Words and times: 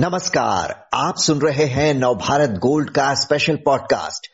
नमस्कार, 0.00 0.88
आप 0.94 1.14
सुन 1.16 1.38
रहे 1.48 1.64
हैं 1.64 1.94
नवभारत 1.94 2.50
गोल्ड 2.50 2.90
का 2.90 3.14
स्पेशल 3.14 3.56
पॉडकास्ट 3.56 4.30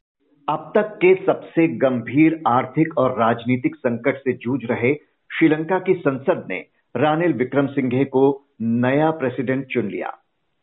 अब 0.48 0.72
तक 0.74 0.98
के 1.04 1.14
सबसे 1.14 1.68
गंभीर 1.68 2.42
आर्थिक 2.48 2.98
और 2.98 3.20
राजनीतिक 3.20 3.76
संकट 3.76 4.16
से 4.16 4.32
जूझ 4.32 4.60
रहे 4.64 4.94
श्रीलंका 5.38 5.78
की 5.78 5.94
संसद 5.94 6.46
ने 6.50 6.64
रानिल 6.96 7.32
विक्रम 7.32 7.66
सिंघे 7.66 8.04
को 8.04 8.44
नया 8.62 9.10
प्रेसिडेंट 9.10 9.66
चुन 9.66 9.88
लिया। 9.88 10.10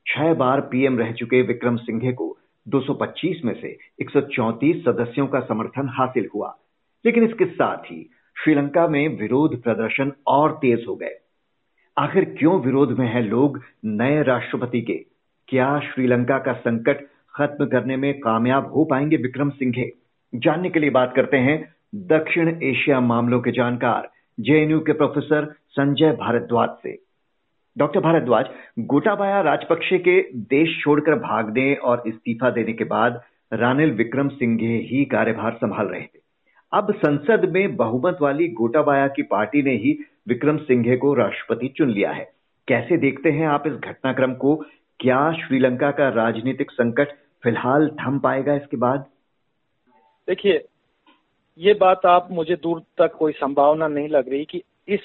छह 0.08 0.34
बार 0.34 0.62
पीएम 0.62 1.00
रह 1.00 1.12
चुके 1.12 1.42
विक्रम 1.42 1.76
सिंघे 1.76 2.12
को 2.12 2.38
225 2.68 3.42
में 3.46 3.62
से 3.62 3.78
134 4.00 4.76
सदस्यों 4.76 5.28
का 5.28 5.40
समर्थन 5.40 5.90
हासिल 5.90 6.30
हुआ। 6.36 6.58
लेकिन 7.06 7.24
इसके 7.24 7.46
साथ 7.46 7.78
ही 7.78 8.10
श्रीलंका 8.44 8.88
में 8.88 9.20
विरोध 9.20 9.64
प्रदर्शन 9.64 10.12
और 10.28 10.52
तेज 10.52 10.86
हो 10.90 10.96
गए। 10.96 11.23
आखिर 11.98 12.36
क्यों 12.40 12.62
विरोध 12.62 13.00
में 13.00 13.08
हैं 13.08 13.22
लोग 13.22 13.62
नए 13.86 14.24
राष्ट्रपति 14.24 14.82
के? 14.82 14.94
क्या 15.48 15.80
श्रीलंका 15.80 16.38
का 16.38 16.54
संकट 16.54 17.06
खत्म 17.36 17.66
करने 17.66 17.98
में 17.98 18.20
कामयाब 18.20 18.74
हो 18.74 18.86
पाएँगे 18.86 19.18
विक्रम 19.18 19.50
सिंघे? 19.50 19.94
जानने 20.36 20.70
के 20.70 20.80
लिए 20.80 20.90
बात 20.90 21.14
करते 21.16 21.38
हैं 21.38 21.76
दक्षिण 21.96 22.60
एशिया 22.64 23.00
मामलों 23.00 23.42
के 23.42 23.52
जानकार, 23.52 24.10
जेएनयू 24.40 24.80
के 24.80 24.94
प्रोफेसर 24.94 25.56
संजय 25.70 26.12
भारद्वाज 26.12 26.70
से। 26.70 27.00
डॉक्टर 27.78 28.00
भारद्वाज, 28.00 28.46
गोटाबाया 28.80 29.42
राजपक्षे 29.42 29.98
के 29.98 30.22
देश 30.36 30.82
छोड़कर 30.84 31.16
भागने 31.16 31.76
और 31.76 32.04
इस्तीफा 32.08 32.50
देने 32.50 32.74
के 32.74 32.84
बाद 32.84 33.22
रानिल 33.54 33.92
विक्रम 33.92 34.28
सिंघे 34.28 34.78
ही 34.92 35.06
कार्यभार 35.06 35.54
संभाल 35.54 35.88
रहे 35.88 36.02
थे। 36.02 36.20
अब 36.74 36.94
संसद 36.94 37.50
में 37.50 37.76
बहुमत 37.76 38.18
वाली 38.22 38.48
गोटाबाया 38.48 39.08
की 39.08 39.22
पार्टी 39.22 39.62
ने 39.62 39.72
ही 39.72 40.00
विक्रम 40.28 40.58
सिंघे 40.58 40.98
को 40.98 41.14
राष्ट्रपति 41.14 41.68
चुन 41.68 41.90
लिया 41.90 42.12
है। 42.12 42.34
कैसे 42.68 42.98
देखते 42.98 43.32
हैं 43.32 43.48
आप 43.48 43.64
इस 43.68 43.74
घटनाक्रम 43.74 44.34
को? 44.34 44.56
क्या 45.00 45.32
श्रीलंका 45.34 45.92
का 45.92 46.10
राजनीतिक 46.10 46.72
संकट 46.72 47.08
फ़िलहाल 47.44 47.90
थम 47.90 48.20
पाएगा 48.20 48.54
इसके 48.54 48.78
बाद? 48.78 49.06
देखिए, 50.28 50.66
ये 51.58 51.74
बात 51.74 52.06
आप 52.06 52.28
मुझे 52.32 52.56
दूर 52.56 52.80
तक 52.98 53.14
कोई 53.14 53.32
संभावना 53.32 53.88
नहीं 53.88 54.10
लग 54.10 54.30
रही 54.30 54.46
कि 54.46 54.64
इस 54.88 55.00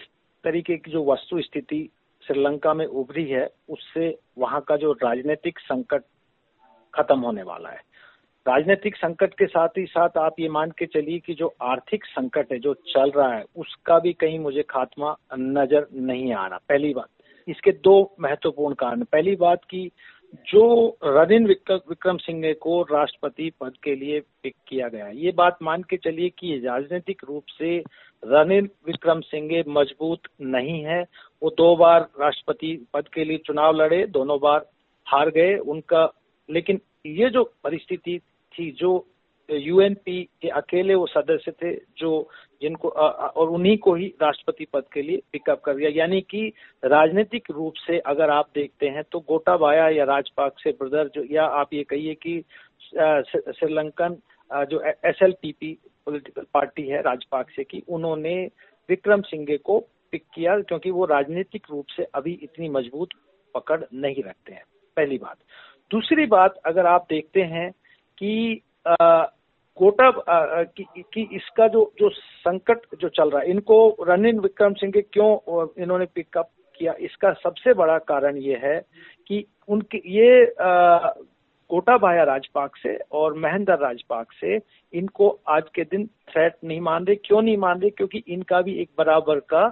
तरीके 0.44 0.76
की 0.76 0.90
जो 0.90 1.04
वस्तु 1.04 1.40
स्थिति 1.40 1.90
श्रीलंका 2.26 2.74
में 2.74 2.86
उभरी 2.86 3.24
है, 3.24 3.50
उससे 3.68 4.18
वहाँ 4.38 4.60
का 4.60 4.76
जो 4.76 4.92
राजनीतिक 4.92 5.58
संकट 5.58 6.02
खत्म 6.94 7.20
होने 7.20 7.42
वाला 7.42 7.68
है। 7.68 7.87
राजनीतिक 8.48 8.94
संकट 8.96 9.32
के 9.34 9.46
साथ 9.46 9.76
ही 9.78 9.84
साथ 9.86 10.16
आप 10.18 10.38
ये 10.40 10.48
मान 10.48 10.70
के 10.70 10.86
चलिए 10.86 11.18
कि 11.18 11.34
जो 11.34 11.52
आर्थिक 11.62 12.04
संकट 12.04 12.52
है, 12.52 12.58
जो 12.58 12.74
चल 12.88 13.10
रहा 13.10 13.32
है, 13.34 13.44
उसका 13.56 13.98
भी 13.98 14.12
कहीं 14.12 14.38
मुझे 14.38 14.62
खात्मा 14.70 15.14
नज़र 15.34 15.86
नहीं 15.94 16.32
आ 16.32 16.46
रहा। 16.46 16.58
पहली 16.68 16.92
बात। 16.94 17.08
इसके 17.48 17.72
दो 17.84 17.94
महत्वपूर्ण 18.20 18.74
कारण। 18.74 19.02
पहली 19.02 19.34
बात 19.36 19.64
की 19.64 19.90
जो 20.48 20.64
रनिन 21.04 21.46
विक्रम 21.46 22.16
सिंह 22.18 22.52
को 22.60 22.80
राष्ट्रपति 22.82 23.50
पद 23.60 23.76
के 23.84 23.94
लिए 23.96 24.20
पिक 24.42 24.54
किया 24.68 24.88
गया 24.88 25.08
ये 25.08 25.32
बात 25.32 25.58
मान 25.62 25.82
के 25.82 25.96
चलिए 25.96 26.28
कि 26.38 26.58
राजनीतिक 26.58 27.22
रूप 27.28 27.44
से 27.58 27.76
रनिल 28.22 28.68
विक्रम 28.86 29.20
सिंह 29.20 29.62
मज़बूत 29.68 30.28
नहीं 30.40 30.82
है। 30.84 31.00
वो 31.42 31.50
दो 31.58 31.74
बार 31.76 32.08
राष्ट्रपति 32.20 32.72
पद 32.94 33.08
के 33.08 33.24
लिए 33.24 33.38
चुनाव 33.46 33.76
लड़े, 33.76 34.04
दोनों 34.06 34.38
बार 34.40 34.66
हार 35.06 35.30
गए, 35.30 35.54
उनका 35.56 36.10
लेकिन 36.48 36.80
ये 37.06 37.30
जो 37.30 37.44
परिस्थिति 37.64 38.20
थी, 38.58 38.70
जो 38.72 39.06
यूएनपी 39.48 40.22
के 40.42 40.48
अकेले 40.50 40.94
वो 40.94 41.06
सदस्य 41.06 41.52
थे, 41.52 41.74
जो 41.98 42.28
जिनको 42.62 42.88
और 42.88 43.48
उन्हीं 43.48 43.76
को 43.78 43.94
ही 43.94 44.06
राष्ट्रपति 44.22 44.64
पद 44.72 44.84
के 44.92 45.02
लिए 45.02 45.22
पिकअप 45.32 45.60
कर 45.60 45.74
दिया। 45.74 45.90
यानी 45.92 46.20
कि 46.20 46.52
राजनीतिक 46.82 47.50
रूप 47.50 47.74
से 47.76 47.98
अगर 48.06 48.30
आप 48.30 48.50
देखते 48.54 48.88
हैं 48.88 49.02
तो 49.12 49.20
गोटाबाया 49.20 49.88
या 49.88 50.04
राजपाक्से 50.04 50.70
ब्रदर 50.72 51.10
जो, 51.14 51.24
या 51.24 51.44
आप 51.44 51.74
ये 51.74 51.84
कहिए 51.84 52.14
कि 52.16 52.42
श्रीलंकन 53.52 54.16
जो 54.50 54.80
S 54.80 55.22
L 55.22 55.32
P 55.32 55.52
P 55.52 55.72
political 56.06 56.46
party 56.54 56.82
है 56.82 57.00
राजपाक्से 57.02 57.64
की 57.64 57.82
उन्होंने 57.88 58.36
विक्रम 58.88 59.22
सिंघे 59.22 59.56
को 59.58 59.78
पिक 60.12 60.24
किया, 60.34 60.58
क्योंकि 60.60 60.90
वो 60.90 61.04
राजनीतिक 61.06 61.66
रूप 61.70 61.86
से 61.86 62.04
अभी 62.14 62.38
इतनी 62.42 62.68
मज़बूत 62.68 63.08
पकड़ 63.54 63.82
नहीं 63.94 64.22
रखते 64.22 64.52
हैं। 64.52 64.64
पहली 64.96 65.18
बात। 65.18 65.36
दूसरी 65.90 66.26
बात, 66.28 66.54
अगर 66.66 66.86
आप 66.86 67.06
देखते 67.10 67.42
हैं 67.42 67.70
कि 68.18 68.62
कोटा 68.84 70.10
कि, 70.64 71.28
इसका 71.32 71.68
जो 71.68 71.92
जो 72.00 72.10
संकट 72.14 72.80
जो 73.00 73.08
चल 73.08 73.30
रहा 73.30 73.42
है 73.42 73.50
इनको 73.50 73.96
रनिल 74.00 74.38
विक्रम 74.38 74.72
सिंह 74.72 74.92
के 74.92 75.02
क्यों 75.02 75.66
इन्होंने 75.82 76.04
पिकअप 76.04 76.50
किया 76.78 76.94
इसका 77.00 77.32
सबसे 77.32 77.74
बड़ा 77.74 77.98
कारण 77.98 78.36
ये 78.36 78.60
है 78.62 78.80
कि 79.26 79.44
उनके 79.68 79.98
ये 80.06 80.54
कोटाबाया 81.70 82.22
राजपाक 82.24 82.76
से 82.76 82.96
और 83.12 83.34
महेंद्र 83.34 83.72
राजपाक 83.72 84.32
से 84.40 84.58
इनको 84.92 85.38
आज 85.48 85.62
के 85.74 85.82
दिन 85.84 86.06
थ्रेट 86.06 86.54
नहीं 86.64 86.80
मान 86.80 87.04
रहे। 87.04 87.16
क्यों 87.16 87.42
नहीं 87.42 87.56
मान 87.56 87.80
रहे? 87.80 87.90
क्योंकि 87.90 88.22
इनका 88.28 88.60
भी 88.62 88.72
एक 88.72 88.90
बराबर 88.98 89.40
का 89.40 89.66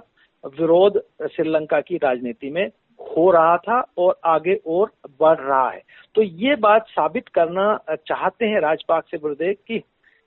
विरोध 0.59 1.01
श्रीलंका 1.31 1.81
की 1.81 1.97
राजनीति 1.97 2.49
में 2.49 2.69
हो 3.07 3.29
रहा 3.31 3.57
था 3.57 3.79
और 3.97 4.19
आगे 4.25 4.55
और 4.67 4.91
बढ़ 5.19 5.39
रहा 5.39 5.69
है। 5.69 5.81
तो 6.15 6.21
ये 6.21 6.55
बात 6.57 6.87
साबित 6.89 7.27
करना 7.29 7.77
चाहते 8.07 8.45
हैं 8.45 8.59
राजपाक 8.61 9.05
से 9.11 9.17
गुरुदेव 9.17 9.55
की, 9.67 9.79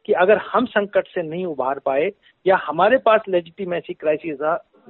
कि 0.08 0.12
अगर 0.14 0.38
हम 0.44 0.66
संकट 0.66 1.06
से 1.06 1.22
नहीं 1.22 1.44
उभार 1.46 1.78
पाए 1.78 2.10
या 2.46 2.56
हमारे 2.58 2.98
पास 2.98 3.20
लेजिटिमेसी 3.28 3.94
क्राइसिस 3.94 4.38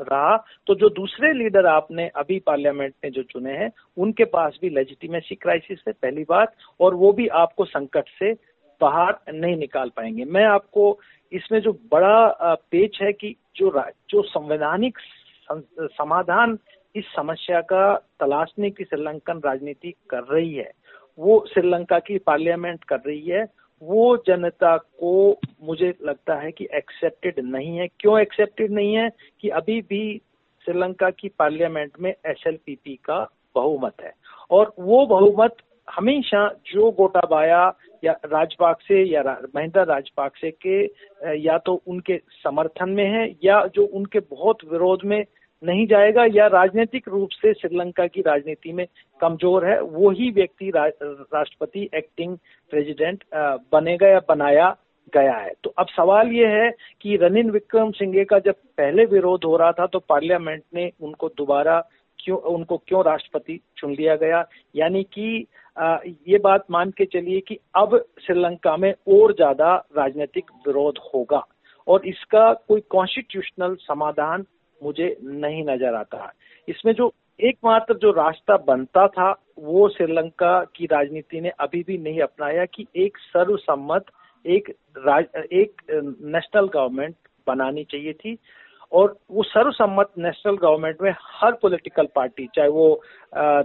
रहा 0.01 0.37
तो 0.67 0.75
जो 0.75 0.89
दूसरे 0.89 1.33
लीडर 1.33 1.67
आपने 1.67 2.07
अभी 2.17 2.39
पार्लियामेंट 2.39 2.93
में 3.05 3.11
जो 3.13 3.23
चुने 3.23 3.53
हैं, 3.53 3.71
उनके 3.97 4.25
पास 4.27 4.59
भी 4.63 4.69
लेजिटिमेसी 4.71 5.35
क्राइसिस 5.35 5.83
है, 5.89 5.93
पहली 5.93 6.25
बात, 6.25 6.55
और 6.81 6.95
वो 6.95 7.13
भी 7.13 7.27
आपको 7.29 7.65
संकट 7.65 8.09
से 8.19 8.33
बाहर 8.81 9.19
नहीं 9.35 9.57
निकाल 9.57 9.91
पाएँगे। 9.97 10.25
मैं 10.27 10.45
आपको 10.45 10.99
इसमें 11.33 11.61
जो 11.61 11.73
बड़ा 11.93 12.55
पेच 12.71 12.99
है 13.03 13.13
कि 13.13 13.35
जो 13.57 13.73
जो 14.11 14.23
संवैधानिक 14.25 14.99
समाधान 15.51 16.59
इस 16.97 17.05
समस्या 17.17 17.61
का 17.61 17.95
तलाशने 18.21 18.71
की 18.71 18.85
श्रीलंकन 18.85 19.41
राजनीति 19.45 19.95
कर 20.11 20.23
रही 20.23 20.55
है। 20.55 20.71
वो 21.19 21.47
श्रीलंका 21.55 21.99
की 21.99 22.19
पार्लियामेंट 22.19 22.85
कर 22.85 22.97
रही 22.97 23.27
है। 23.27 23.47
वो 23.83 24.17
जनता 24.17 24.77
को 24.77 25.41
मुझे 25.63 25.95
लगता 26.05 26.35
है 26.35 26.53
कि 26.53 26.69
एक्सेप्टेड 26.75 27.35
नहीं 27.39 27.77
है। 27.77 27.89
क्यों 27.89 28.21
एक्सेप्टेड 28.21 28.71
नहीं 28.71 28.95
है? 28.95 29.11
कि 29.41 29.49
अभी 29.49 29.81
भी 29.81 30.21
श्रीलंका 30.65 31.11
की 31.11 31.29
पार्लियामेंट 31.29 31.93
में 32.01 32.15
एसएलपीपी 32.27 32.95
का 32.95 33.31
बहुमत 33.55 33.95
है। 34.03 34.13
और 34.51 34.75
वो 34.79 35.07
बहुमत 35.07 35.57
हमेशा 35.91 36.55
जो 36.67 36.91
गोटाबाया 36.91 37.75
या 38.05 38.13
राजपाक्से 38.13 39.03
या 39.03 39.41
महेंद्र 39.57 39.85
राजपाक्से 39.85 40.51
के, 40.67 40.85
या 41.39 41.59
तो 41.59 41.83
उनके 41.87 42.19
समर्थन 42.19 42.91
में 42.91 43.05
है 43.05 43.37
या 43.45 43.67
जो 43.67 43.87
उनके 43.87 44.19
बहुत 44.21 44.59
विरोध 44.73 45.01
में 45.05 45.25
नहीं 45.63 45.87
जाएगा 45.87 46.25
या 46.35 46.47
राजनीतिक 46.49 47.09
रूप 47.09 47.31
से 47.33 47.53
श्रीलंका 47.55 48.07
की 48.07 48.21
राजनीति 48.21 48.73
में 48.73 48.87
कमज़ोर 49.21 49.67
है 49.67 49.81
वो 49.83 50.11
ही 50.11 50.31
व्यक्ति 50.31 50.71
रा, 50.71 50.87
राष्ट्रपति 50.87 51.89
एक्टिंग 51.95 52.37
प्रेसिडेंट 52.73 53.25
बनेगा 53.73 54.09
या 54.09 54.21
बनाया 54.29 54.75
गया 55.13 55.37
है। 55.37 55.53
तो 55.65 55.75
अब 55.79 55.87
सवाल 55.89 56.29
ये 56.29 56.47
है 56.49 56.71
कि 57.03 57.17
रनिल 57.17 57.51
विक्रम 57.51 57.91
सिंघे 57.93 58.25
का 58.25 58.39
जब 58.39 58.55
पहले 58.79 59.05
विरोध 59.07 59.45
हो 59.45 59.57
रहा 59.57 59.73
था 59.73 59.87
तो 59.87 59.99
पार्लियामेंट 59.99 60.63
ने 60.75 60.91
उनको 61.01 61.29
दोबारा 61.29 61.81
क्यों 62.19 62.39
उनको 62.49 62.77
क्यों 62.79 63.03
राष्ट्रपति 63.05 63.61
चुन 63.79 63.93
लिया 63.93 64.17
गया? 64.17 64.45
यानी 64.77 65.03
कि 65.13 65.47
ये 66.29 66.39
बात 66.39 66.65
मान 66.71 66.91
के 66.91 67.05
चलिए 67.05 67.41
कि 67.41 67.59
अब 67.77 67.97
श्रीलंका 68.27 68.77
में 68.77 68.93
और 69.09 69.33
ज़्यादा 69.33 69.75
राजनीतिक 69.97 70.51
विरोध 70.67 70.99
होगा 71.15 71.43
और 71.87 72.07
इसका 72.07 72.53
कोई 72.69 72.81
कॉन्स्टिट्यूशनल 72.91 73.75
समाधान 73.81 74.45
मुझे 74.83 75.17
नहीं 75.23 75.65
नज़र 75.65 75.95
आता। 75.95 76.33
इसमें 76.69 76.93
जो 76.95 77.13
एकमात्र 77.41 77.95
जो 77.95 78.11
रास्ता 78.13 78.57
बनता 78.67 79.07
था 79.09 79.31
वो 79.59 79.89
श्रीलंका 79.89 80.63
की 80.77 80.87
राजनीति 80.87 81.41
ने 81.41 81.53
अभी 81.61 81.83
भी 81.83 81.99
नहीं 81.99 82.21
अपनाया 82.21 82.65
कि 82.65 82.87
एक 82.97 83.19
सर्वसम्मत 83.19 84.07
एक 84.45 84.69
राज, 84.99 85.25
एक 85.53 85.83
नेशनल 85.91 86.69
गवर्नमेंट 86.69 87.15
बनानी 87.47 87.85
चाहिए 87.85 88.13
थी। 88.13 88.37
और 88.93 89.17
वो 89.31 89.43
सर्वसम्मत 89.43 90.13
नेशनल 90.19 90.57
गवर्नमेंट 90.57 91.03
में 91.03 91.13
हर 91.33 91.53
पॉलिटिकल 91.53 92.07
पार्टी 92.15 92.47
चाहे 92.55 92.69
वो 92.69 93.03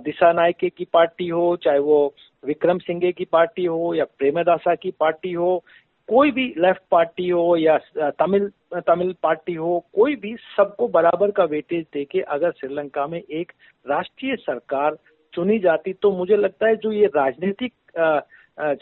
दिशा 0.04 0.32
नायके 0.34 0.70
की 0.70 0.86
पार्टी 0.94 1.28
हो 1.28 1.56
चाहे 1.64 1.80
वो 1.80 1.98
विक्रम 2.44 2.78
सिंघे 2.78 3.12
की 3.12 3.26
पार्टी 3.26 3.66
हो 3.66 3.94
या 3.94 4.06
प्रेमदासा 4.18 4.76
की 4.76 4.92
पार्टी 5.00 5.32
हो 5.34 5.64
कोई 6.10 6.32
भी 6.32 6.44
लेफ़्ट 6.58 6.82
पार्टी 6.92 7.30
हो 7.30 7.56
या 7.58 7.78
तमिल 8.20 8.50
तमिल 8.82 9.14
पार्टी 9.24 9.54
हो, 9.54 9.80
कोई 9.94 10.16
भी 10.16 10.36
सबको 10.58 10.88
बराबर 10.88 11.32
का 11.32 11.44
वेटेज 11.44 11.86
देके 11.94 12.20
अगर 12.22 12.52
श्रीलंका 12.52 13.06
में 13.08 13.20
एक 13.20 13.52
राष्ट्रीय 13.86 14.36
सरकार 14.36 14.98
चुनी 15.34 15.58
जाती 15.60 15.94
तो 15.94 16.12
मुझे 16.12 16.38
लगता 16.38 16.68
है 16.68 16.76
जो 16.76 16.92
ये 16.92 17.06
राजनीतिक 17.16 17.74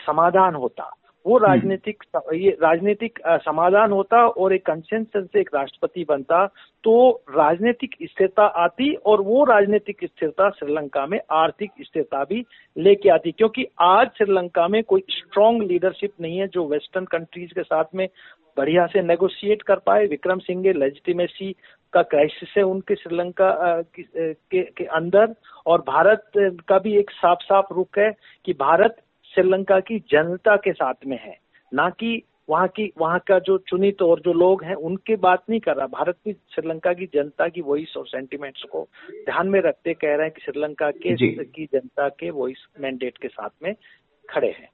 समाधान 0.02 0.56
होता। 0.56 0.92
वो 1.26 1.38
राजनीतिक 1.38 2.04
ये 2.34 2.50
राजनीतिक 2.62 3.20
समाधान 3.28 3.92
होता 3.92 4.26
और 4.28 4.54
एक 4.54 4.66
कंसेंसस 4.66 5.28
से 5.34 5.40
एक 5.40 5.50
राष्ट्रपति 5.56 6.06
बनता 6.10 6.46
तो 6.84 7.24
राजनीतिक 7.30 7.96
स्थिरता 8.04 8.46
आती 8.64 8.94
और 9.06 9.22
वो 9.22 9.44
राजनीतिक 9.44 9.98
स्थिरता 10.04 10.50
श्रीलंका 10.50 11.06
में 11.06 11.20
आर्थिक 11.32 11.72
स्थिरता 11.82 12.24
भी 12.24 12.44
लेके 12.78 13.10
आती 13.10 13.32
क्योंकि 13.32 13.66
आज 13.82 14.08
श्रीलंका 14.08 14.68
में 14.68 14.84
कोई 14.84 15.04
स्ट्रांग 15.10 15.62
लीडरशिप 15.62 16.14
नहीं 16.22 16.38
है 16.38 16.48
जो 16.48 16.68
वेस्टर्न 16.68 17.06
कंट्रीज़ 17.06 17.54
के 17.54 17.64
साथ 17.64 17.96
में 17.96 18.08
बढ़िया 18.58 18.86
से 18.86 19.02
नेगोशिएट 19.02 19.62
कर 19.62 19.76
पाए। 19.76 20.06
विक्रम 20.06 20.40
सिंह 20.40 20.74
लेजिटिमेसी 20.74 21.56
का 21.94 22.02
क्राइसिस 22.02 22.54
है 22.58 22.64
उनके 22.64 22.96
श्रीलंका 22.96 23.82
के, 23.82 24.62
के 24.62 24.84
अंदर 24.84 25.34
और 25.66 25.82
भारत 25.88 26.24
का 26.38 26.80
भी 26.80 26.98
एक 26.98 27.12
साफ़ 27.12 27.44
साफ़ 27.44 27.74
रुख 27.74 27.98
है 27.98 28.12
कि 28.46 28.54
भारत 28.54 28.96
श्रीलंका 29.34 29.80
की 29.80 30.00
जनता 30.12 30.56
के 30.56 30.72
साथ 30.74 31.06
में 31.08 31.18
है। 31.18 31.38
ना 31.72 31.90
कि 31.90 32.22
वहाँ 32.50 32.68
की 32.68 32.92
वहाँ 33.00 33.20
का 33.20 33.38
जो 33.40 33.58
चुनित 33.68 34.02
और 34.02 34.20
जो 34.20 34.34
लोग 34.34 34.64
हैं 34.64 34.76
उनकी 34.76 35.16
बात 35.16 35.44
नहीं 35.50 35.60
कर 35.60 35.76
रहा। 35.76 35.88
भारत 35.90 36.16
भी 36.26 36.34
श्रीलंका 36.34 36.94
की 36.94 37.06
जनता 37.06 37.48
की 37.48 37.62
वॉइस 37.62 37.94
और 37.98 38.08
सेंटिमेंट्स 38.08 38.64
को 38.64 38.88
ध्यान 39.26 39.50
में 39.50 39.60
रखते 39.62 39.94
कह 39.94 40.16
रहे 40.16 40.26
हैं 40.26 40.32
कि 40.32 40.42
श्रीलंका 40.42 40.90
के 40.92 41.16
की 41.44 41.66
जनता 41.66 42.08
के 42.10 42.30
वॉइस 42.30 42.66
मैंडेट 42.82 43.18
के 43.18 43.28
साथ 43.28 43.50
में 43.64 43.74
खड़े 44.30 44.48
हैं। 44.48 44.70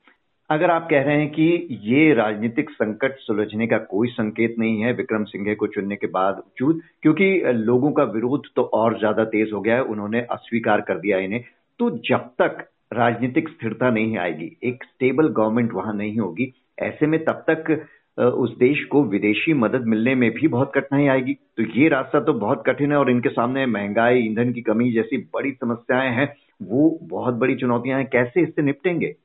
अगर 0.50 0.72
आप 0.72 0.88
कह 0.90 1.02
रहे 1.02 1.18
हैं 1.18 1.30
कि 1.30 1.80
ये 1.82 2.14
राजनीतिक 2.14 2.70
संकट 2.70 3.18
सुलझने 3.18 3.68
का 3.68 3.78
कोई 3.78 4.08
संकेत 4.08 4.56
नहीं 4.60 4.82
है 4.82 4.94
विक्रम 4.94 5.24
सिंघे 5.24 5.56
को 5.56 5.68
चुनने 5.68 5.96
के 5.96 6.08
बावजूद 6.08 6.82
क्योंकि 7.02 7.30
लोगों 7.54 7.92
का 7.92 8.04
विरोध 8.04 8.48
तो 8.56 8.64
और 8.74 8.98
ज़्यादा 9.00 9.24
तेज 9.26 9.54
हो 9.54 9.62
गया 9.62 9.76
है 9.76 9.84
उन्होंने 9.84 10.22
अस्वीकार 10.32 10.82
कर 10.82 11.00
दिया 11.00 11.18
इन्हें 11.18 11.44
तो 11.80 11.90
जब 12.10 12.30
तक 12.42 12.68
राजनीतिक 12.94 13.50
स्थिरता 13.50 13.90
नहीं 13.90 14.18
आएगी। 14.18 14.58
एक 14.64 14.84
स्टेबल 14.84 15.28
गवर्नमेंट 15.28 15.74
वहाँ 15.74 15.94
नहीं 15.94 16.18
होगी। 16.18 16.54
ऐसे 16.80 17.08
में 17.08 17.24
तब 17.26 17.44
तक 17.50 17.86
उस 18.20 18.58
देश 18.58 18.84
को 18.86 19.04
विदेशी 19.04 19.54
मदद 19.54 19.86
मिलने 19.88 20.16
में 20.16 20.30
भी 20.32 20.48
बहुत 20.48 20.72
कठिनाई 20.76 21.06
आएगी। 21.08 21.34
तो 21.34 21.64
ये 21.64 21.90
रास्ता 21.90 22.20
तो 22.20 22.34
बहुत 22.34 22.64
कठिन 22.68 22.92
है 22.92 22.98
और 22.98 23.12
इनके 23.12 23.30
सामने 23.30 23.66
महँगाई, 23.66 24.20
ईंधन 24.20 24.52
की 24.54 24.62
कमी 24.62 24.92
जैसी 24.92 25.18
बड़ी 25.34 25.52
समस्याएँ 25.52 26.12
हैं। 26.16 26.34
वो 26.62 27.00
बहुत 27.04 27.34
बड़ी 27.34 27.56
चुनौतियाँ 27.56 28.00
हैं। 28.00 28.08
कैसे 28.08 28.42
इससे 28.42 28.62
निपटेंगे? 28.62 29.16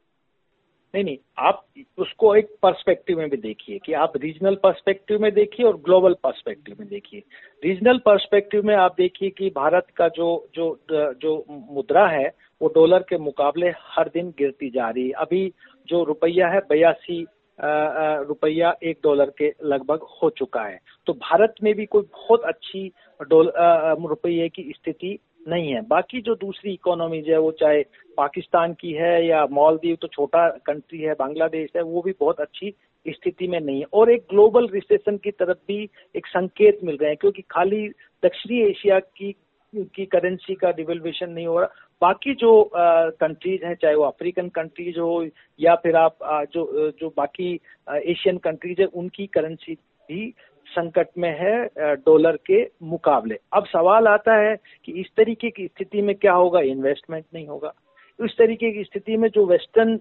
नहीं 0.94 1.04
नहीं, 1.04 1.16
आप 1.38 1.64
उसको 1.98 2.34
एक 2.36 2.48
पर्सपेक्टिव 2.62 3.18
में 3.18 3.28
भी 3.30 3.36
देखिए 3.36 3.78
कि 3.78 3.92
आप 3.92 4.12
रीजनल 4.16 4.54
पर्सपेक्टिव 4.54 5.20
में 5.20 5.32
देखिए 5.34 5.66
और 5.66 5.76
ग्लोबल 5.76 6.14
पर्सपेक्टिव 6.22 6.76
में 6.80 6.88
देखिए। 6.88 7.22
रीजनल 7.62 7.98
पर्सपेक्टिव 7.98 8.62
में 8.62 8.74
आप 8.74 8.94
देखिए 8.98 9.30
कि 9.30 9.50
भारत 9.50 9.86
का 9.96 10.08
जो 10.08 10.28
जो 10.54 10.78
जो 10.90 11.44
मुद्रा 11.50 12.06
है, 12.08 12.32
वो 12.60 12.68
डॉलर 12.74 13.04
के 13.08 13.18
मुकाबले 13.18 13.72
हर 13.78 14.08
दिन 14.08 14.30
गिरती 14.38 14.70
जा 14.70 14.88
रही 14.90 15.06
है। 15.06 15.12
अभी 15.18 15.52
जो 15.88 16.02
रुपया 16.04 16.48
है, 16.48 16.60
बयासी 16.68 17.24
रुपया 17.58 18.74
एक 18.82 18.98
डॉलर 19.04 19.30
के 19.38 19.52
लगभग 19.64 20.06
हो 20.22 20.30
चुका 20.30 20.62
है। 20.62 20.78
तो 21.06 21.12
भारत 21.12 21.54
में 21.62 21.74
भी 21.74 21.86
कोई 21.86 22.02
बहुत 22.02 22.44
अच्छी 22.44 22.86
रुपये 23.20 24.48
की 24.48 24.72
स्थिति 24.76 25.18
नहीं 25.46 25.72
है। 25.72 25.80
बाकी 25.88 26.20
जो 26.20 26.34
दूसरी 26.34 26.72
इकोनॉमीज 26.72 27.28
है 27.28 27.38
वो 27.38 27.50
चाहे 27.52 27.82
पाकिस्तान 28.18 28.72
की 28.72 28.92
है 28.92 29.26
या 29.26 29.44
मालदीव 29.52 29.96
तो 30.02 30.08
छोटा 30.08 30.48
कंट्री 30.66 31.00
है 31.00 31.14
बांग्लादेश 31.14 31.70
है 31.76 31.82
वो 31.82 32.02
भी 32.02 32.12
बहुत 32.20 32.40
अच्छी 32.40 32.74
स्थिति 33.06 33.46
में 33.48 33.60
नहीं 33.60 33.78
है। 33.80 33.86
और 33.92 34.10
एक 34.10 34.26
ग्लोबल 34.30 34.68
रिसेशन 34.68 35.16
की 35.16 35.30
तरफ़ 35.30 35.58
भी 35.68 35.82
एक 36.16 36.26
संकेत 36.26 36.78
मिल 36.84 36.96
रहे 36.96 37.10
हैं 37.10 37.16
क्योंकि 37.20 37.42
खाली 37.50 37.88
दक्षिणी 38.22 38.60
एशिया 38.62 38.98
की 38.98 39.34
की 39.72 40.04
करेंसी 40.06 40.54
का 40.54 40.70
डिवेल्युएशन 40.70 41.30
नहीं 41.30 41.46
हो 41.46 41.58
रहा। 41.60 41.68
बाकी 42.02 42.34
जो 42.34 42.70
कंट्रीज़ 42.74 43.64
हैं 43.64 43.74
चाहे 43.74 43.94
वो 43.94 44.04
अफ्रीकन 44.04 44.48
कंट्रीज़ 44.48 44.98
हो 44.98 45.26
या 45.60 45.74
फिर 45.74 45.96
आप 45.96 46.22
आ, 46.22 46.44
जो 46.44 46.90
जो 47.00 47.08
बाकी 47.16 47.52
एशियन 47.88 48.38
कंट्रीज़ 48.38 48.80
है 48.80 48.86
उनकी 48.94 49.26
करेंसी 49.26 49.74
भी 50.08 50.32
संकट 50.68 51.08
में 51.18 51.30
है 51.40 51.64
डॉलर 51.96 52.36
के 52.46 52.62
मुकाबले। 52.82 53.38
अब 53.52 53.66
सवाल 53.66 54.08
आता 54.08 54.34
है 54.36 54.56
कि 54.84 54.92
इस 54.92 55.06
तरीके 55.16 55.50
की 55.50 55.66
स्थिति 55.66 56.02
में 56.02 56.14
क्या 56.16 56.32
होगा? 56.32 56.60
इन्वेस्टमेंट 56.60 57.24
नहीं 57.34 57.46
होगा। 57.48 57.72
इस 58.20 58.36
तरीके 58.38 58.70
की 58.72 58.84
स्थिति 58.84 59.16
में 59.16 59.28
जो 59.28 59.44
वेस्टर्न 59.46 59.98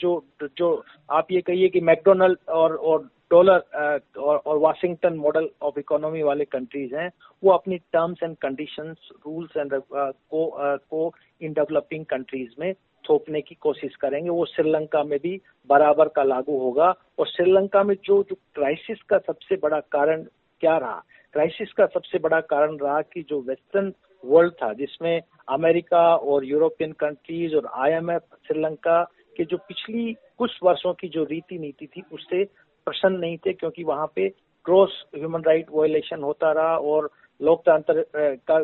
जो 0.00 0.24
जो 0.58 0.84
आप 1.10 1.32
ये 1.32 1.40
कहिए 1.40 1.68
कि 1.68 1.80
मैकडोनल्ड 1.80 2.38
और 2.48 2.74
और 2.76 3.08
डॉलर 3.30 3.62
और, 4.18 4.36
और 4.36 4.58
वाशिंगटन 4.58 5.14
मॉडल 5.14 5.48
ऑफ़ 5.62 5.78
इकोनॉमी 5.78 6.22
वाले 6.22 6.44
कंट्रीज़ 6.44 6.94
हैं 6.94 7.10
वो 7.44 7.52
अपनी 7.52 7.78
terms 7.92 8.22
and 8.22 8.36
conditions 8.36 9.08
rules 9.26 9.56
and 9.56 9.74
को 9.74 10.46
को 10.90 11.12
इन 11.42 11.52
डेवलपिंग 11.52 12.04
कंट्रीज़ 12.04 12.50
में 12.58 12.72
थोपने 13.04 13.40
की 13.40 13.54
कोशिश 13.54 13.96
करेंगे। 13.96 14.30
वो 14.30 14.44
श्रीलंका 14.46 15.02
में 15.04 15.18
भी 15.22 15.40
बराबर 15.68 16.08
का 16.08 16.22
लागू 16.22 16.58
होगा। 16.58 16.94
और 17.18 17.26
श्रीलंका 17.26 17.82
में 17.82 17.94
जो 18.04 18.22
जो 18.22 18.36
क्राइसिस 18.54 19.02
का 19.02 19.18
सबसे 19.18 19.56
बड़ा 19.56 19.80
कारण 19.80 20.22
क्या 20.60 20.76
रहा? 20.78 21.02
क्राइसिस 21.32 21.72
का 21.72 21.86
सबसे 21.86 22.18
बड़ा 22.18 22.40
कारण 22.40 22.76
रहा 22.76 23.00
कि 23.02 23.22
जो 23.28 23.40
वेस्टर्न 23.40 23.92
वर्ल्ड 24.24 24.52
था, 24.54 24.72
जिसमें 24.74 25.20
अमेरिका 25.48 26.04
और 26.16 26.44
यूरोपियन 26.44 26.92
कंट्रीज़ 27.00 27.54
और 27.56 27.70
आईएमएफ 27.76 28.22
श्रीलंका 28.46 29.02
के 29.36 29.44
जो 29.44 29.56
पिछली 29.58 30.12
कुछ 30.38 30.58
वर्षों 30.64 30.92
की 30.94 31.08
जो 31.08 31.24
रीति 31.24 31.58
नीति 31.58 31.86
थी, 31.86 32.02
उससे 32.12 32.44
प्रसन्न 32.44 33.18
नहीं 33.18 33.36
थे, 33.38 33.52
क्योंकि 33.52 33.84
वहाँ 33.84 34.06
पे 34.16 34.28
क्रॉस 34.66 35.04
ह्यूमन 35.14 35.42
राइट 35.46 35.66
वायलेशन 35.72 36.22
होता 36.22 36.52
रहा 36.52 36.76
और 36.78 37.10
लोकतंत्र 37.40 38.04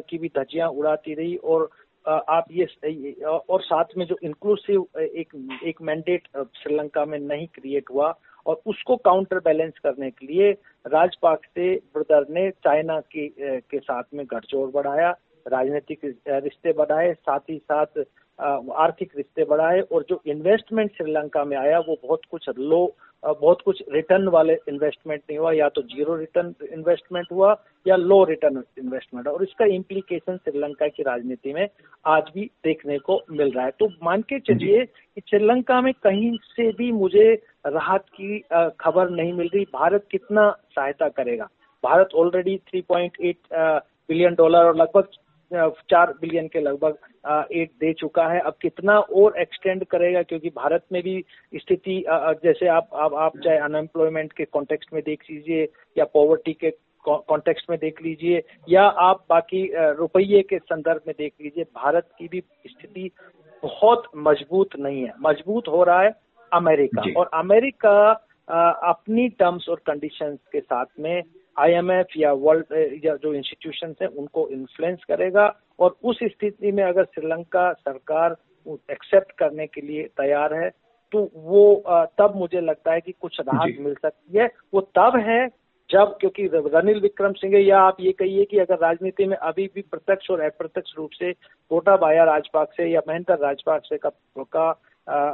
की 0.08 0.18
भी 0.18 0.28
धज्जियाँ 0.28 0.68
उड़ाती 0.70 1.14
रही 1.14 1.36
और 1.36 1.68
आप 2.06 2.44
ये 2.52 3.12
और 3.22 3.62
साथ 3.62 3.96
में 3.98 4.04
जो 4.06 4.16
इंक्लूसिव 4.22 5.00
एक 5.00 5.34
एक 5.64 5.82
मैंडेट 5.82 6.28
श्रीलंका 6.56 7.04
में 7.04 7.18
नहीं 7.18 7.46
क्रिएट 7.54 7.90
हुआ 7.90 8.12
और 8.46 8.60
उसको 8.66 8.96
काउंटर 9.04 9.38
बैलेंस 9.38 9.78
करने 9.78 10.10
के 10.10 10.26
लिए 10.26 10.50
राजपाक्से 10.84 11.74
ब्रदर 11.94 12.26
ने 12.30 12.50
चाइना 12.64 12.98
के 13.12 13.28
के 13.60 13.78
साथ 13.78 14.02
में 14.14 14.24
गठजोड़ 14.26 14.68
बढ़ाया। 14.70 15.10
राजनीतिक 15.48 16.00
रिश्ते 16.28 16.72
बढ़ाए 16.72 17.12
साथ 17.14 17.50
ही 17.50 17.58
साथ 17.58 18.02
आर्थिक 18.38 19.12
रिश्ते 19.16 19.44
बढ़ाए 19.44 19.80
और 19.92 20.04
जो 20.08 20.20
इन्वेस्टमेंट 20.26 20.90
श्रीलंका 20.92 21.44
में 21.44 21.56
आया 21.56 21.78
वो 21.78 21.96
बहुत 22.02 22.20
कुछ 22.30 22.48
लो 22.58 22.96
बहुत 23.22 23.60
कुछ 23.64 23.82
रिटर्न 23.92 24.28
वाले 24.28 24.52
इन्वेस्टमेंट 24.68 25.20
नहीं 25.20 25.38
हुआ 25.38 25.52
या 25.52 25.68
तो 25.68 25.82
ज़ीरो 25.82 26.14
रिटर्न 26.16 26.54
इन्वेस्टमेंट 26.72 27.26
हुआ 27.32 27.52
या 27.86 27.96
लो 27.96 28.22
रिटर्न 28.24 28.62
इन्वेस्टमेंट 28.78 29.26
और 29.28 29.42
इसका 29.42 29.64
इम्प्लीकेशन 29.74 30.36
श्रीलंका 30.36 30.88
की 30.88 31.02
राजनीति 31.02 31.52
में 31.52 31.66
आज 32.04 32.30
भी 32.34 32.50
देखने 32.64 32.98
को 32.98 33.20
मिल 33.30 33.50
रहा 33.50 33.64
है। 33.64 33.70
तो 33.70 33.88
मान 34.04 34.22
के 34.22 34.38
चलिए 34.40 34.84
कि 34.84 35.20
श्रीलंका 35.20 35.80
में 35.80 35.92
कहीं 36.02 36.36
से 36.46 36.70
भी 36.72 36.90
मुझे 36.92 37.32
राहत 37.66 38.04
की 38.14 38.38
खबर 38.80 39.10
नहीं 39.10 39.32
मिल 39.32 39.50
रही। 39.54 39.64
भारत 39.64 40.06
कितना 40.10 40.50
सहायता 40.50 41.08
करेगा? 41.08 41.48
भारत 41.84 42.14
ऑलरेडी 42.14 42.56
3.8 42.66 43.36
बिलियन 43.52 44.34
डॉलर 44.34 44.66
और 44.66 44.76
लगभग 44.76 45.08
चार 45.52 46.12
बिलियन 46.20 46.48
के 46.48 46.60
लगभग 46.60 47.48
एड 47.52 47.68
दे 47.80 47.92
चुका 47.92 48.26
है। 48.28 48.40
अब 48.40 48.54
कितना 48.62 48.98
और 48.98 49.40
एक्सटेंड 49.40 49.84
करेगा? 49.84 50.22
क्योंकि 50.22 50.48
भारत 50.48 50.84
में 50.92 51.02
भी 51.02 51.24
स्थिति 51.54 52.04
जैसे 52.44 52.68
आप 52.68 52.88
आप, 52.94 53.14
आप 53.14 53.38
चाहे 53.38 53.58
अनएम्प्लॉयमेंट 53.58 54.32
के 54.32 54.44
कॉन्टेक्स्ट 54.44 54.92
में 54.94 55.02
देख 55.06 55.24
लीजिए 55.30 55.68
या 55.98 56.04
पॉवर्टी 56.04 56.52
के 56.52 56.70
कॉन्टेक्स्ट 57.04 57.70
में 57.70 57.78
देख 57.78 58.02
लीजिए 58.02 58.42
या 58.68 58.82
आप 58.82 59.24
बाकी 59.30 59.68
रुपये 59.74 60.42
के 60.42 60.58
संदर्भ 60.58 61.00
में 61.06 61.14
देख 61.18 61.32
लीजिए 61.40 61.64
भारत 61.64 62.08
की 62.18 62.28
भी 62.28 62.42
स्थिति 62.66 63.10
बहुत 63.62 64.02
मज़बूत 64.16 64.76
नहीं 64.78 65.02
है। 65.02 65.12
मज़बूत 65.20 65.68
हो 65.68 65.82
रहा 65.84 66.02
है 66.02 66.12
अमेरिका। 66.52 67.02
और 67.16 67.30
अमेरिका 67.34 68.10
अपनी 68.84 69.28
टर्म्स 69.28 69.68
और 69.68 69.80
कंडीशंस 69.86 70.38
के 70.52 70.60
साथ 70.60 70.86
में 71.00 71.22
आईएमएफ 71.58 72.06
या 72.16 72.32
वर्ल्ड 72.32 73.00
या 73.04 73.16
जो 73.16 73.34
इंस्टीट्यूशन 73.34 73.94
है 74.02 74.08
उनको 74.08 74.48
इन्फ्लुएंस 74.48 75.04
करेगा 75.08 75.60
और 75.78 75.96
उस 76.04 76.18
स्थिति 76.22 76.72
में 76.72 76.84
अगर 76.84 77.04
श्रीलंका 77.04 77.72
सरकार 77.72 78.36
एक्सेप्ट 78.90 79.32
करने 79.32 79.66
के 79.66 79.80
लिए 79.80 80.02
तैयार 80.02 80.54
है 80.54 80.70
तो 81.12 81.30
वो 81.34 81.82
तब 82.18 82.32
मुझे 82.36 82.60
लगता 82.60 82.92
है 82.92 83.00
कि 83.00 83.12
कुछ 83.12 83.40
राहत 83.40 83.76
मिल 83.80 83.94
सकती 83.94 84.38
है। 84.38 84.48
वो 84.74 84.80
तब 84.80 85.16
है 85.16 85.48
जब 85.90 86.16
क्योंकि 86.20 86.46
रनिल 86.54 87.00
विक्रम 87.00 87.32
सिंह 87.32 87.56
या 87.66 87.80
आप 87.80 87.96
ये 88.00 88.12
कहिए 88.12 88.44
कि 88.44 88.58
अगर 88.58 88.74
राजनीति 88.74 89.24
में 89.26 89.36
अभी 89.36 89.70
भी 89.74 89.82
प्रत्यक्ष 89.82 90.30
और 90.30 90.40
अप्रत्यक्ष 90.40 90.90
रूप 90.96 91.10
से 91.12 91.32
बाया 91.70 92.24
राजपाक 92.24 92.72
से 92.72 92.86
या 92.86 93.00
महेंद्र 93.08 93.34
राजपाक 93.34 93.82
से 93.84 93.98
का 93.98 94.10
का, 94.38 94.72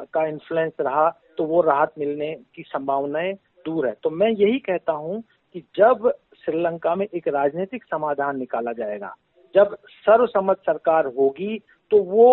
का 0.05 0.27
इन्फ्लुएंस 0.27 0.73
रहा 0.81 1.09
तो 1.39 1.45
वो 1.45 1.61
राहत 1.61 1.93
मिलने 1.99 2.37
की 2.55 2.63
संभावनाएँ 2.63 3.33
दूर 3.67 3.87
है। 3.87 3.95
तो 4.03 4.11
मैं 4.11 4.31
यही 4.31 4.59
कहता 4.59 4.93
हूँ 4.93 5.23
कि 5.57 5.63
जब 5.77 6.11
श्रीलंका 6.37 6.95
में 6.95 7.07
एक 7.07 7.29
राजनीतिक 7.29 7.85
समाधान 7.85 8.39
निकाला 8.39 8.73
जाएगा, 8.73 9.15
जब 9.55 9.77
सर्वसम्मत 10.07 10.57
सरकार 10.67 11.07
होगी 11.19 11.59
तो 11.91 12.03
वो 12.03 12.27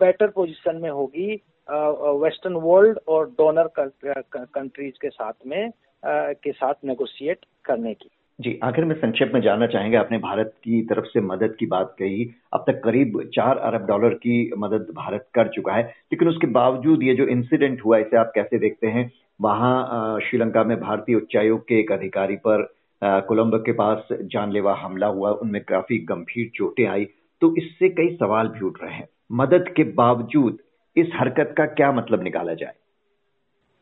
बेटर 0.00 0.26
पोजीशन 0.26 0.76
में 0.76 0.90
होगी 0.90 1.34
वेस्टर्न 1.68 2.54
वर्ल्ड 2.62 2.98
और 3.08 3.30
डोनर 3.30 3.70
कंट्रीज़ 3.78 4.94
के 5.02 5.08
साथ 5.08 5.32
में 5.46 5.70
के 6.02 6.52
साथ 6.52 6.74
नेगोशिएट 6.84 7.44
करने 7.64 7.94
की। 7.94 8.10
जी, 8.38 8.58
आखिर 8.64 8.84
में 8.84 8.94
संक्षेप 8.94 9.30
में 9.34 9.40
जानना 9.40 9.66
चाहेंगे, 9.66 9.96
आपने 9.96 10.18
भारत 10.18 10.54
की 10.64 10.80
तरफ़ 10.82 11.04
से 11.04 11.20
मदद 11.22 11.54
की 11.58 11.66
बात 11.66 11.94
कही, 11.98 12.24
अब 12.52 12.64
तक 12.66 12.80
करीब 12.84 13.20
चार 13.34 13.58
अरब 13.58 13.86
डॉलर 13.86 14.14
की 14.16 14.52
मदद 14.58 14.86
भारत 14.94 15.28
कर 15.34 15.48
चुका 15.48 15.72
है, 15.72 15.82
लेकिन 16.12 16.28
उसके 16.28 16.46
बावजूद 16.52 17.02
ये 17.02 17.14
जो 17.14 17.26
इंसिडेंट 17.28 17.84
हुआ, 17.84 17.98
इसे 17.98 18.16
आप 18.16 18.32
कैसे 18.34 18.58
देखते 18.58 18.86
हैं? 18.86 19.10
वहाँ 19.40 20.20
श्रीलंका 20.20 20.64
में 20.64 20.78
भारतीय 20.80 21.16
उच्चायोग 21.16 21.60
के 21.60 21.78
एक 21.80 21.92
अधिकारी 21.92 22.36
पर 22.36 22.62
कोलंबो 23.02 23.58
के 23.58 23.72
पास 23.72 24.08
जानलेवा 24.12 24.74
हमला 24.74 25.06
हुआ, 25.06 25.30
उनमें 25.30 25.62
काफ़ी 25.64 25.98
गंभीर 26.04 26.50
चोटें 26.54 26.86
आई 26.86 27.04
तो 27.42 27.54
इससे 27.56 27.88
कई 27.90 28.16
सवाल 28.16 28.48
भी 28.48 28.64
उठ 28.66 28.82
रहे 28.82 28.94
हैं। 28.94 29.08
मदद 29.32 29.68
के 29.76 29.84
बावजूद 29.94 30.58
इस 30.96 31.10
हरकत 31.14 31.54
का 31.58 31.66
क्या 31.66 31.90
मतलब 31.92 32.22
निकाला 32.22 32.54
जाए? 32.54 32.72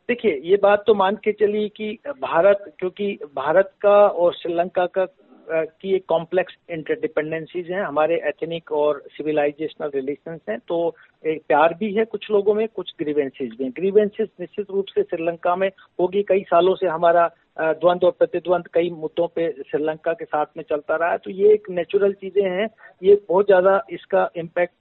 देखिए, 0.09 0.41
ये 0.45 0.57
बात 0.63 0.85
तो 0.87 0.95
मान 0.95 1.17
के 1.17 1.33
चलिए 1.33 1.69
कि 1.69 1.99
भारत, 2.07 2.75
क्योंकि 2.79 3.19
भारत 3.37 3.73
का 3.83 3.97
और 4.07 4.35
श्रीलंका 4.35 4.87
का 4.87 5.05
की 5.51 5.95
एक 5.95 6.05
कॉम्प्लेक्स 6.09 6.57
इंटरडिपेंडेंसीज 6.71 7.71
हैं, 7.71 7.83
हमारे 7.83 8.17
एथनिक 8.29 8.73
और 8.73 9.03
सिविलाइजेशनल 9.11 9.91
रिलेशन 9.95 10.39
हैं 10.49 10.59
तो 10.69 10.95
एक 11.25 11.43
प्यार 11.49 11.75
भी 11.75 11.93
है 11.95 12.05
कुछ 12.05 12.31
लोगों 12.31 12.55
में, 12.55 12.67
कुछ 12.69 12.93
ग्रीवेंसीज 12.99 13.55
भी 13.59 13.69
ग्रीवेंसेज 13.71 14.29
निश्चित 14.41 14.71
रूप 14.71 14.87
से 14.89 15.03
श्रीलंका 15.03 15.57
में 15.57 15.69
होगी। 16.01 16.23
कई 16.23 16.43
सालों 16.43 16.75
से 16.75 16.87
हमारा 16.87 17.31
द्वंद्व 17.57 18.07
और 18.07 18.13
प्रतिद्वंद 18.13 18.67
कई 18.75 18.91
मुद्दों 18.91 19.27
पे 19.29 19.51
श्रीलंका 19.63 20.13
के 20.13 20.25
साथ 20.25 20.47
में 20.57 20.63
चलता 20.71 20.97
रहा 20.97 21.11
है। 21.11 21.19
तो 21.19 21.31
ये 21.31 21.53
एक 21.55 21.67
नेचुरल 21.71 22.13
चीज़ें 22.15 22.45
हैं। 22.45 22.69
ये 23.03 23.15
बहुत 23.29 23.47
ज़्यादा 23.47 23.81
इसका 23.93 24.29
इम्पैक्ट 24.37 24.75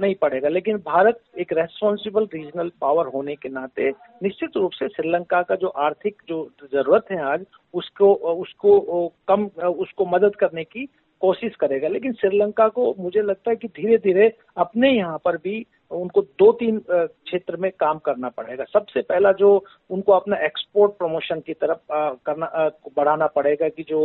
नहीं 0.00 0.14
पड़ेगा। 0.14 0.48
लेकिन 0.48 0.76
भारत 0.86 1.20
एक 1.38 1.52
रेस्पॉन्सिबल 1.52 2.24
रीजनल 2.34 2.70
पावर 2.80 3.06
होने 3.06 3.34
के 3.36 3.48
नाते 3.48 3.90
निश्चित 4.22 4.56
रूप 4.56 4.72
से 4.72 4.88
श्रीलंका 4.88 5.42
का 5.42 5.54
जो 5.56 5.68
आर्थिक 5.68 6.22
जो 6.28 6.48
ज़रूरत 6.64 7.10
है 7.10 7.22
आज, 7.24 7.44
उसको 7.74 8.12
उसको 8.14 9.08
कम 9.28 9.46
उसको 9.68 10.06
मदद 10.06 10.36
करने 10.36 10.64
की 10.64 10.86
कोशिश 11.22 11.54
करेगा। 11.56 11.88
लेकिन 11.88 12.12
श्रीलंका 12.12 12.68
को 12.68 12.94
मुझे 12.98 13.22
लगता 13.22 13.50
है 13.50 13.56
कि 13.56 13.68
धीरे 13.70 13.96
धीरे 13.98 14.32
अपने 14.56 14.90
यहाँ 14.90 15.18
पर 15.24 15.36
भी 15.36 15.64
उनको 15.90 16.22
दो 16.38 16.50
तीन 16.52 16.78
क्षेत्र 16.88 17.56
में 17.56 17.70
काम 17.80 17.98
करना 18.06 18.28
पड़ेगा। 18.28 18.64
सबसे 18.64 19.02
पहला 19.02 19.32
जो 19.32 19.50
उनको 19.90 20.12
अपना 20.12 20.36
एक्सपोर्ट 20.46 20.92
प्रमोशन 20.92 21.40
की 21.40 21.54
तरफ़ 21.54 21.78
करना 22.26 22.70
बढ़ाना 22.96 23.26
पड़ेगा 23.36 23.68
कि 23.68 23.82
जो 23.88 24.04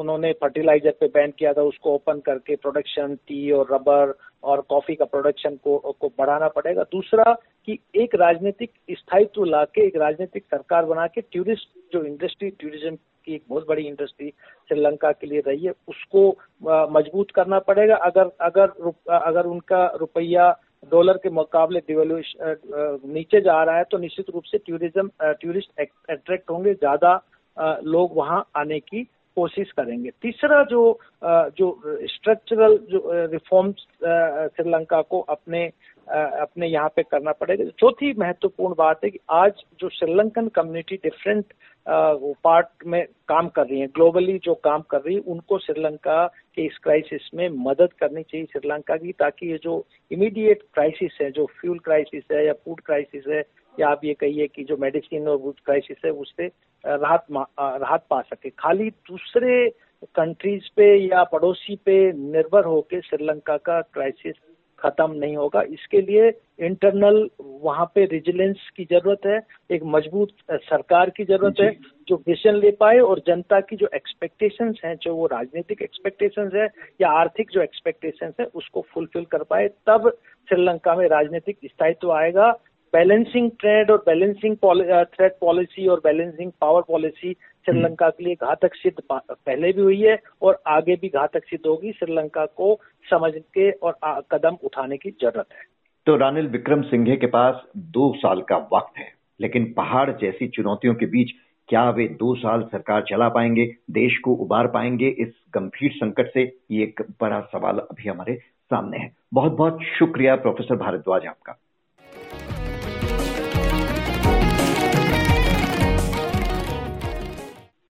उन्होंने 0.00 0.32
फर्टिलाइज़र 0.32 0.94
पे 1.00 1.06
बैन 1.08 1.32
किया 1.38 1.52
था, 1.52 1.62
उसको 1.62 1.94
ओपन 1.94 2.20
करके 2.26 2.56
प्रोडक्शन 2.56 3.14
टी 3.18 3.50
और 3.50 3.74
रबर 3.74 4.14
और 4.42 4.60
कॉफ़ी 4.68 4.94
का 4.94 5.04
प्रोडक्शन 5.04 5.56
को 5.64 5.78
को 6.00 6.08
बढ़ाना 6.18 6.48
पड़ेगा। 6.50 6.82
दूसरा 6.92 7.32
कि 7.68 7.78
एक 7.94 8.14
राजनीतिक 8.14 8.72
स्थायित्व 8.90 9.44
ला 9.44 9.64
के 9.64 9.86
एक 9.86 9.96
राजनीतिक 9.96 10.44
सरकार 10.44 10.84
बना 10.84 11.06
के 11.06 11.20
टूरिस्ट 11.20 11.68
जो 11.92 12.02
इंडस्ट्री 12.04 12.50
टूरिज़्म 12.52 12.96
की 13.18 13.34
एक 13.34 13.42
बहुत 13.48 13.66
बड़ी 13.68 13.82
इंडस्ट्री 13.84 14.28
श्रीलंका 14.70 15.12
के 15.12 15.26
लिए 15.26 15.40
रही 15.46 15.64
है, 15.64 15.72
उसको 15.88 16.28
मज़बूत 16.90 17.30
करना 17.30 17.58
पड़ेगा। 17.60 17.96
अगर 17.96 18.30
अगर 18.42 18.92
अगर 19.18 19.46
उनका 19.46 19.84
रुपया 20.00 20.50
डॉलर 20.92 21.16
के 21.16 21.30
मुकाबले 21.32 21.80
डिवेल्यूशन 21.80 23.00
नीचे 23.06 23.40
जा 23.40 23.62
रहा 23.62 23.76
है 23.76 23.84
तो 23.90 23.98
निश्चित 23.98 24.30
रूप 24.30 24.44
से 24.44 24.58
टूरिज़्म 24.60 25.10
टूरिस्ट 25.22 25.80
अट्रैक्ट 26.10 26.50
होंगे। 26.50 26.74
ज़्यादा 26.74 27.20
लोग 27.84 28.16
वहाँ 28.16 28.44
आने 28.56 28.78
की 28.80 29.06
कोशिश 29.38 29.70
करेंगे। 29.72 30.10
तीसरा 30.22 30.62
जो 30.70 30.82
जो 31.58 31.68
स्ट्रक्चरल 32.08 32.76
जो 32.90 33.02
रिफॉर्म्स 33.32 33.86
श्रीलंका 34.56 35.00
को 35.02 35.20
अपने 35.30 35.70
अपने 36.08 36.66
यहाँ 36.66 36.88
पे 36.88 37.02
करना 37.02 37.32
पड़ेगा। 37.32 37.64
चौथी 37.78 38.12
महत्वपूर्ण 38.18 38.74
बात 38.78 39.04
है 39.04 39.10
कि 39.10 39.18
आज 39.30 39.62
जो 39.80 39.88
श्रीलंकन 39.88 40.48
कम्युनिटी 40.48 40.96
डिफरेंट 40.96 41.52
पार्ट 41.86 42.86
में 42.86 43.04
काम 43.28 43.48
कर 43.48 43.66
रही 43.66 43.80
है। 43.80 43.86
ग्लोबली 43.88 44.38
जो 44.44 44.54
काम 44.64 44.82
कर 44.90 45.00
रही 45.00 45.14
है, 45.14 45.20
उनको 45.22 45.58
श्रीलंका 45.58 46.26
के 46.54 46.64
इस 46.66 46.78
क्राइसिस 46.82 47.28
में 47.34 47.48
मदद 47.60 47.92
करनी 48.00 48.22
चाहिए 48.22 48.46
श्रीलंका 48.52 48.96
की, 48.96 49.12
ताकि 49.12 49.50
ये 49.50 49.58
जो 49.62 49.84
इमीडिएट 50.10 50.62
क्राइसिस 50.74 51.18
है, 51.22 51.30
जो 51.30 51.46
फ्यूल 51.60 51.78
क्राइसिस 51.78 52.24
है 52.32 52.46
या 52.46 52.52
फ़ूड 52.64 52.80
क्राइसिस 52.80 53.26
है 53.28 53.42
या 53.80 53.88
आप 53.88 54.04
ये 54.04 54.14
कहिए 54.14 54.46
कि 54.46 54.64
जो 54.64 54.76
मेडिसिन 54.76 55.28
और 55.28 55.52
क्राइसिस 55.64 56.04
है 56.04 56.10
उससे 56.12 56.46
राहत 56.84 57.24
राहत 57.30 58.04
पा 58.10 58.20
सके। 58.22 58.50
खाली 58.50 58.90
दूसरे 58.90 59.68
कंट्रीज़ 60.16 60.68
पे 60.76 60.94
या 60.96 61.22
पड़ोसी 61.24 61.76
पे 61.84 61.96
निर्भर 62.12 62.64
होकर 62.64 63.00
श्रीलंका 63.00 63.56
का 63.56 63.80
क्राइसिस 63.82 64.34
खत्म 64.78 65.12
नहीं 65.12 65.36
होगा। 65.36 65.62
इसके 65.70 66.00
लिए 66.00 66.28
इंटरनल 66.58 67.28
वहाँ 67.40 67.84
पे 67.94 68.04
विजिलेंस 68.06 68.68
की 68.76 68.84
ज़रूरत 68.84 69.26
है। 69.26 69.40
एक 69.70 69.82
मज़बूत 69.84 70.28
सरकार 70.52 71.10
की 71.10 71.24
ज़रूरत 71.24 71.60
है 71.60 71.70
जो। 72.08 72.16
विजन 72.18 72.54
ले 72.54 72.70
पाए 72.80 72.98
और 73.00 73.22
जनता 73.26 73.60
की 73.60 73.76
जो 73.76 73.88
एक्सपेक्टेशंस 73.94 74.80
हैं 74.84 74.94
जो 75.02 75.14
वो 75.14 75.26
राजनीतिक 75.26 75.82
एक्सपेक्टेशंस 75.82 76.54
है 76.54 76.68
या 77.00 77.10
आर्थिक 77.20 77.50
जो 77.52 77.62
एक्सपेक्टेशंस 77.62 78.34
है 78.40 78.46
उसको 78.54 78.84
फुलफिल 78.94 79.24
कर 79.24 79.42
पाए। 79.42 79.68
तब 79.86 80.08
श्रीलंका 80.48 80.94
में 80.96 81.06
राजनीतिक 81.08 81.58
स्थायित्व 81.64 82.12
आएगा। 82.12 82.50
बैलेंसिंग 82.92 83.50
ट्रेड 83.60 83.90
और 83.90 84.02
बैलेंसिंग 84.06 84.56
थ्रेड 84.56 85.32
पॉलिसी 85.40 85.86
और 85.86 86.00
बैलेंसिंग 86.04 86.50
पावर 86.60 86.82
पॉलिसी 86.82 87.32
श्रीलंका 87.66 88.08
के 88.10 88.24
लिए 88.24 88.34
घातक 88.34 88.74
सिद्ध 88.74 88.96
पहले 89.10 89.72
भी 89.72 89.82
हुई 89.82 90.00
है 90.00 90.18
और 90.42 90.60
आगे 90.66 90.94
भी 90.96 91.08
घातक 91.08 91.44
सिद्ध 91.44 91.64
होगी। 91.66 91.92
श्रीलंका 91.92 92.44
को 92.46 92.78
समझ 93.06 93.32
के 93.34 93.70
और 93.70 93.98
कदम 94.30 94.56
उठाने 94.64 94.96
की 94.96 95.10
ज़रूरत 95.10 95.46
है। 95.52 95.66
तो 96.06 96.16
रानिल 96.16 96.46
विक्रम 96.48 96.82
सिंघे 96.82 97.16
के 97.16 97.26
पास 97.26 97.62
दो 97.76 98.12
साल 98.16 98.40
का 98.42 98.56
वक्त 98.72 98.98
है 98.98 99.12
लेकिन 99.40 99.72
पहाड़ 99.72 100.10
जैसी 100.12 100.48
चुनौतियों 100.48 100.94
के 100.94 101.06
बीच 101.06 101.32
क्या 101.68 101.88
वे 101.90 102.06
दो 102.18 102.34
साल 102.34 102.62
सरकार 102.62 103.02
चला 103.02 103.28
पाएँगे 103.28 103.64
देश 103.90 104.18
को 104.18 104.34
उबार 104.36 104.66
पाएँगे? 104.66 105.08
इस 105.08 105.32
गंभीर 105.54 105.90
संकट 105.92 106.32
से 106.34 106.42
ये 106.70 106.82
एक 106.82 107.02
बड़ा 107.20 107.40
सवाल 107.52 107.78
अभी 107.80 108.08
हमारे 108.08 108.34
सामने 108.70 108.98
है। 108.98 109.10
बहुत 109.34 109.52
बहुत 109.52 109.82
शुक्रिया 109.98 110.36
प्रोफेसर 110.36 110.76
भारद्वाज 110.76 111.26
आपका। 111.26 111.58